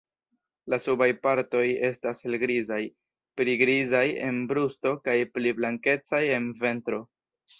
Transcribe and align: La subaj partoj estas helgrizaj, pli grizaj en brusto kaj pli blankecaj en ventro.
La 0.73 0.77
subaj 0.85 1.07
partoj 1.25 1.65
estas 1.89 2.21
helgrizaj, 2.27 2.79
pli 3.41 3.55
grizaj 3.63 4.03
en 4.29 4.41
brusto 4.53 4.95
kaj 5.09 5.17
pli 5.35 5.55
blankecaj 5.61 6.23
en 6.39 6.49
ventro. 6.65 7.03